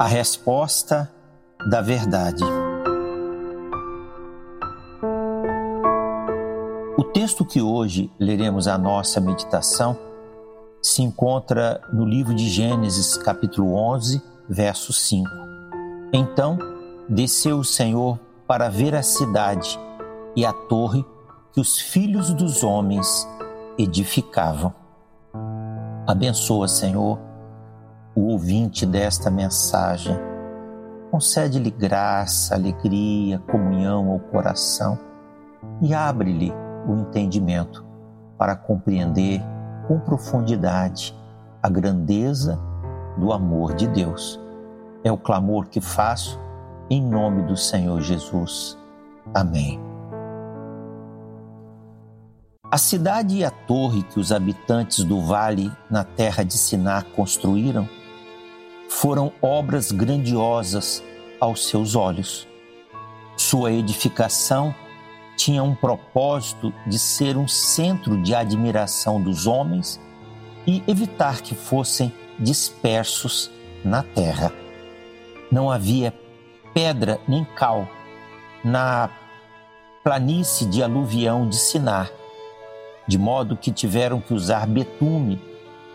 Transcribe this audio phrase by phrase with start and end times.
[0.00, 1.12] A resposta
[1.68, 2.42] da verdade.
[6.96, 9.94] O texto que hoje leremos a nossa meditação
[10.80, 15.28] se encontra no livro de Gênesis, capítulo 11, verso 5.
[16.14, 16.56] Então
[17.06, 19.78] desceu o Senhor para ver a cidade
[20.34, 21.04] e a torre
[21.52, 23.28] que os filhos dos homens
[23.76, 24.72] edificavam.
[26.06, 27.18] Abençoa, Senhor,
[28.14, 30.16] o ouvinte desta mensagem.
[31.10, 34.98] Concede-lhe graça, alegria, comunhão ao coração
[35.80, 36.52] e abre-lhe
[36.86, 37.84] o entendimento
[38.38, 39.42] para compreender
[39.86, 41.16] com profundidade
[41.62, 42.58] a grandeza
[43.18, 44.40] do amor de Deus.
[45.02, 46.40] É o clamor que faço
[46.88, 48.78] em nome do Senhor Jesus.
[49.34, 49.80] Amém.
[52.70, 57.88] A cidade e a torre que os habitantes do vale na terra de Siná construíram
[59.00, 61.02] foram obras grandiosas
[61.40, 62.46] aos seus olhos.
[63.34, 64.74] Sua edificação
[65.38, 69.98] tinha um propósito de ser um centro de admiração dos homens
[70.66, 73.50] e evitar que fossem dispersos
[73.82, 74.52] na terra.
[75.50, 76.12] Não havia
[76.74, 77.88] pedra nem cal
[78.62, 79.08] na
[80.04, 82.10] planície de aluvião de Sinar,
[83.08, 85.40] de modo que tiveram que usar betume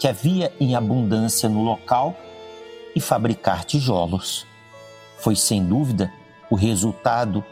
[0.00, 2.16] que havia em abundância no local
[2.98, 4.44] e fabricar tijolos.
[5.18, 6.12] Foi sem dúvida
[6.50, 7.44] o resultado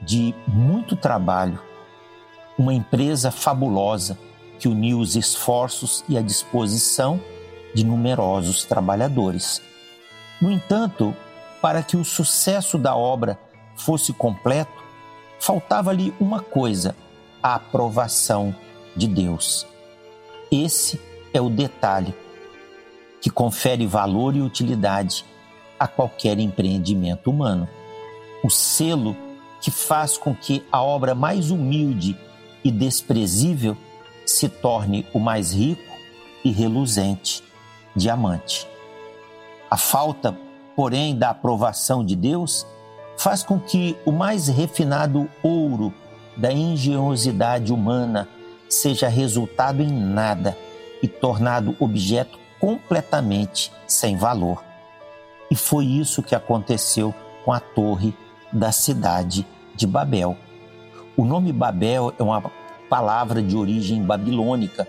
[0.00, 1.60] de muito trabalho,
[2.58, 4.18] uma empresa fabulosa
[4.58, 7.20] que uniu os esforços e a disposição
[7.74, 9.60] de numerosos trabalhadores.
[10.40, 11.14] No entanto,
[11.60, 13.38] para que o sucesso da obra
[13.76, 14.82] fosse completo,
[15.38, 16.96] faltava-lhe uma coisa:
[17.42, 18.54] a aprovação
[18.96, 19.66] de Deus.
[20.50, 20.98] Esse
[21.32, 22.14] é o detalhe
[23.24, 25.24] que confere valor e utilidade
[25.80, 27.66] a qualquer empreendimento humano.
[28.42, 29.16] O selo
[29.62, 32.14] que faz com que a obra mais humilde
[32.62, 33.78] e desprezível
[34.26, 35.90] se torne o mais rico
[36.44, 37.42] e reluzente
[37.96, 38.68] diamante.
[39.70, 40.36] A falta,
[40.76, 42.66] porém, da aprovação de Deus
[43.16, 45.94] faz com que o mais refinado ouro
[46.36, 48.28] da engenhosidade humana
[48.68, 50.54] seja resultado em nada
[51.02, 54.64] e tornado objeto completamente sem valor.
[55.50, 57.14] E foi isso que aconteceu
[57.44, 58.14] com a torre
[58.50, 60.34] da cidade de Babel.
[61.14, 62.42] O nome Babel é uma
[62.88, 64.88] palavra de origem babilônica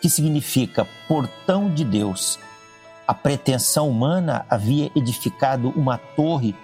[0.00, 2.38] que significa portão de Deus.
[3.06, 6.56] A pretensão humana havia edificado uma torre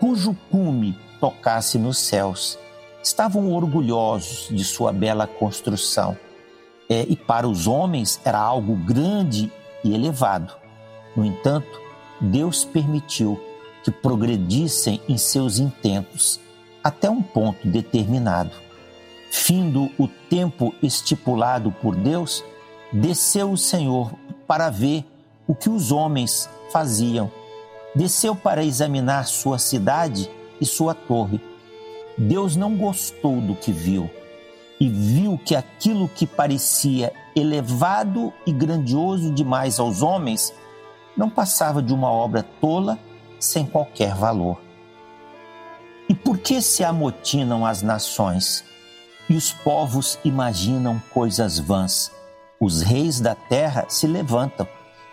[0.00, 2.58] cujo cume tocasse nos céus.
[3.00, 6.18] Estavam orgulhosos de sua bela construção.
[6.90, 9.52] É, e para os homens era algo grande
[9.84, 10.54] e elevado.
[11.14, 11.80] No entanto,
[12.20, 13.40] Deus permitiu
[13.84, 16.40] que progredissem em seus intentos
[16.82, 18.50] até um ponto determinado.
[19.30, 22.42] Findo o tempo estipulado por Deus,
[22.92, 24.12] desceu o Senhor
[24.46, 25.04] para ver
[25.46, 27.30] o que os homens faziam.
[27.94, 30.30] Desceu para examinar sua cidade
[30.60, 31.40] e sua torre.
[32.16, 34.08] Deus não gostou do que viu
[34.84, 40.52] e viu que aquilo que parecia elevado e grandioso demais aos homens
[41.16, 42.98] não passava de uma obra tola
[43.40, 44.60] sem qualquer valor.
[46.06, 48.62] E por que se amotinam as nações?
[49.26, 52.12] E os povos imaginam coisas vãs.
[52.60, 54.68] Os reis da terra se levantam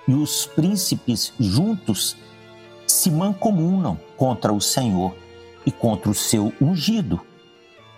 [0.05, 2.17] e os príncipes juntos
[2.85, 5.15] se mancomunam contra o Senhor
[5.65, 7.21] e contra o seu ungido,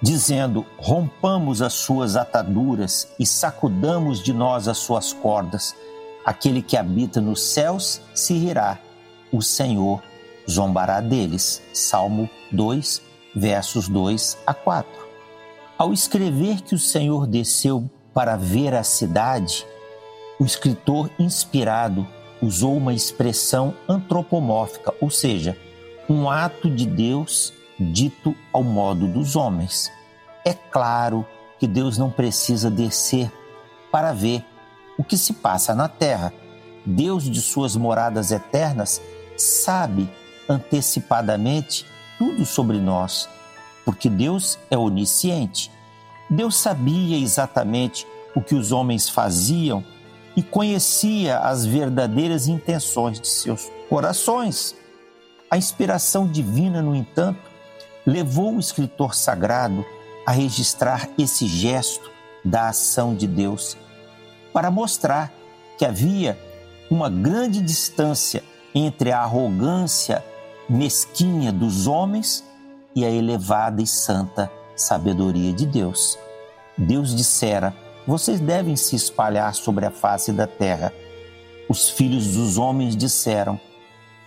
[0.04, 5.74] dizendo: Rompamos as suas ataduras e sacudamos de nós as suas cordas.
[6.26, 8.80] Aquele que habita nos céus se rirá,
[9.32, 10.04] o Senhor
[10.50, 11.62] zombará deles.
[11.74, 13.02] Salmo 2,
[13.34, 14.92] versos 2 a 4.
[15.78, 19.66] Ao escrever que o Senhor desceu para ver a cidade,
[20.40, 22.06] o escritor inspirado
[22.42, 25.58] usou uma expressão antropomórfica, ou seja,
[26.10, 27.54] um ato de Deus
[27.92, 29.92] dito ao modo dos homens.
[30.46, 31.26] É claro
[31.60, 33.32] que Deus não precisa descer
[33.92, 34.44] para ver
[34.98, 36.34] o que se passa na terra.
[36.86, 39.02] Deus de suas moradas eternas
[39.38, 40.10] sabe
[40.50, 41.86] antecipadamente
[42.18, 43.30] tudo sobre nós,
[43.86, 45.72] porque Deus é onisciente.
[46.30, 49.84] Deus sabia exatamente o que os homens faziam
[50.36, 54.76] e conhecia as verdadeiras intenções de seus corações.
[55.50, 57.53] A inspiração divina, no entanto,
[58.06, 59.86] levou o escritor sagrado
[60.26, 62.12] a registrar esse gesto
[62.44, 63.78] da ação de Deus
[64.52, 65.32] para mostrar
[65.78, 66.38] que havia
[66.90, 68.44] uma grande distância
[68.76, 70.24] entre a arrogância
[70.70, 72.44] mesquinha dos homens
[72.96, 76.18] e a elevada e santa sabedoria de Deus.
[76.78, 77.74] Deus dissera:
[78.08, 80.94] Vocês devem se espalhar sobre a face da terra.
[81.70, 83.60] Os filhos dos homens disseram: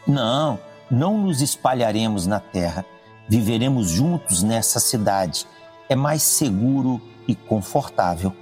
[0.07, 0.59] Não,
[0.91, 2.85] não nos espalharemos na terra.
[3.29, 5.47] Viveremos juntos nessa cidade.
[5.89, 8.33] É mais seguro e confortável.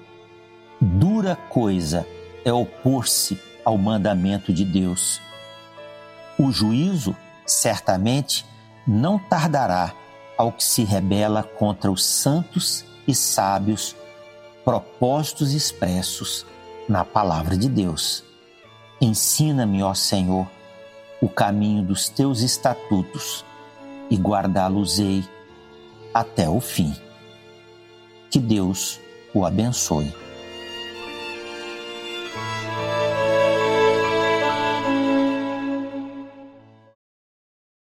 [0.80, 2.06] Dura coisa
[2.44, 5.20] é opor-se ao mandamento de Deus.
[6.38, 7.16] O juízo,
[7.46, 8.44] certamente,
[8.86, 9.94] não tardará
[10.36, 13.96] ao que se rebela contra os santos e sábios
[14.64, 16.44] propósitos expressos
[16.88, 18.24] na palavra de Deus.
[19.00, 20.46] Ensina-me, ó Senhor,
[21.20, 23.44] o caminho dos teus estatutos
[24.10, 25.24] e guardá-los-ei
[26.12, 26.94] até o fim.
[28.30, 29.00] Que Deus
[29.34, 30.23] o abençoe.